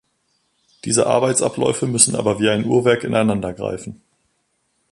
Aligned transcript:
Diese 0.83 1.05
Arbeitsabläufe 1.05 1.85
müssen 1.85 2.15
aber 2.15 2.39
wie 2.39 2.49
ein 2.49 2.65
Uhrwerk 2.65 3.03
ineinander 3.03 3.53
greifen. 3.53 4.01